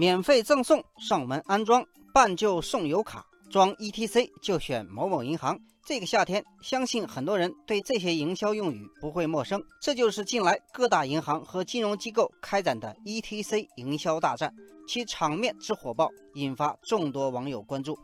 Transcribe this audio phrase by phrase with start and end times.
[0.00, 5.60] 免费赠送上门安装，办就送油卡，装 ETC 就选某某银行。
[5.84, 9.62] 这个夏天，相信很多人对这些营销用语不会陌生。
[9.78, 14.50] 这就是近来各大银行和金融机构开展的 ETC 营销大战，
[14.88, 17.94] 其场面之火爆，引发众多网友关注。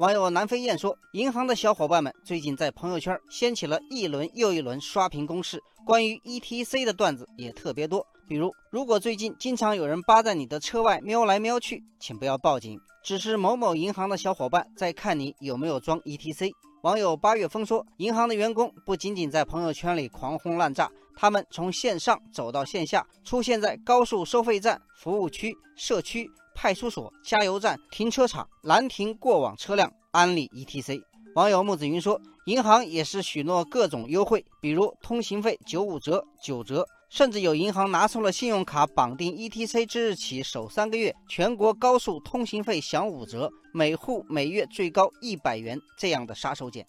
[0.00, 8.04] 网友南飞燕说：“银行的小伙伴们最近在朋友圈掀起了一轮又一轮刷屏攻势，关于 ETC 的段子也特别多。
[8.28, 16.50] 比如，如果最近经常有人扒在你的车外瞄来瞄去，请不要报警，只是某某银行的小伙伴在看你有没有装 ETC。”
[16.82, 31.02] 网友八月风说：“银行的员工不仅仅在朋友圈里狂轰滥炸，他们从线上走到线下，出现在高速收费站、服务区、社区。”派出所、加油站、停车场拦停过往车辆，安利 ETC。
[31.34, 46.82] 网友木子云说，银行也是许诺各种优惠，比如通行费九五折、九折，甚至有银行拿出了信用卡绑定 ETC 之日起首三个月全国高速通行费享五折，每户每月最高一百元这样的杀手锏。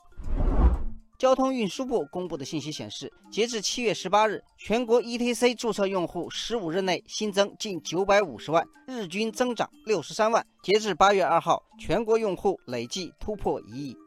[1.19, 10.41] 交通运输部公布的信息显示，截至七月十八日，全国 ETC 注册用户十五日内新增近九百五十万，日均增长六十三万。
[10.63, 13.97] 截至八月二号，全国用户累计突破一亿。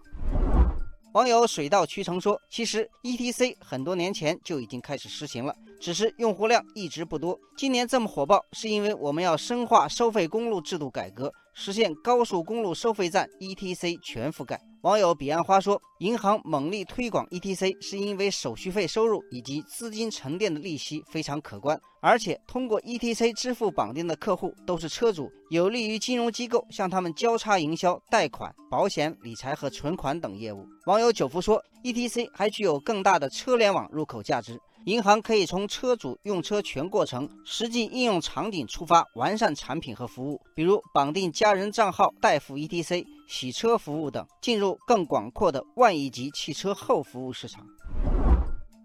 [1.12, 7.38] 网友水到渠成说：“其实 ETC 很多年前就已经开始实行了，只是用户量一直不多。
[7.56, 14.60] 今年这么火爆，是因为我们要深化收费公路制度改革。”实现高速公路收费站 ETC 全覆盖。
[14.86, 34.56] 网友彼岸花说：“银行猛力推广 ETC，是因为手续费收入以及资金沉淀的利息非常可观，而且通过 ETC 支付绑定的客户都是车主，有利于金融机构向他们交叉营销贷款、保险、理财和存款等业务。”网友九福说：“ETC 还具有更大的车联网入口价值。”
[34.86, 47.66] 银行可以从车主用车全过程、实际应用场景出发，完善产品和服务，比如绑定家人账号代付 ETC、洗车服务等，进入更广阔的万亿级汽车后服务市场。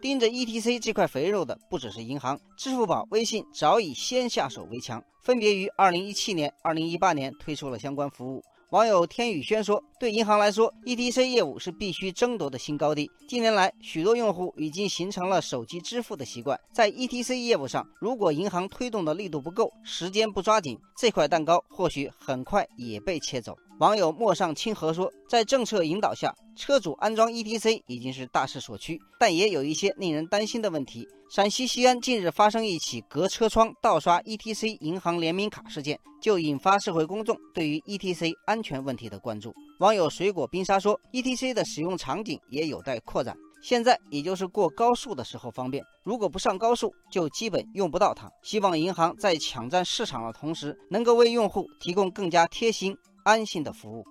[0.01, 8.43] 盯着 ETC 这块肥肉的不只是银行，支付宝、微信早已先下手为强，分别于2017年、2018年推出了相关服务。
[8.71, 13.11] 网友天宇轩说：“对银行来说，ETC 业务是必须争夺的新高地。
[13.27, 16.57] 近年来，许多用户已经形成了手机支付的习惯。
[16.73, 31.03] 在 ETC 业务上，如果银行推动的力度不够，时间不抓紧，这块蛋糕或许很快也被切走。”网友陌上清河说：“在政策引导下，车主安装 ETC 已经是大势所趋，但也有一些令人担心的问题。
[31.31, 39.51] 陕西西安近日发生一起隔车窗盗刷 ETC 银行联名卡事件，就引发社会公众对于 ETC 安全问题的关注。
[39.79, 48.29] 网友水果冰沙说：“ETC 的使用场景也有待扩展，现在也就是过高速的时候方便，如果不上高速，就基本用不到它。
[48.43, 54.05] 希望银行在抢占市场的同时，能够为用户提供更加贴心。”安心的服务。